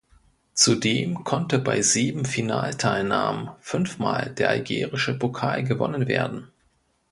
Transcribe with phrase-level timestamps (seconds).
[0.55, 6.47] Zudem konnte bei sieben Finalteilnahmen fünf Mal der algerische Pokal gewonnen werden.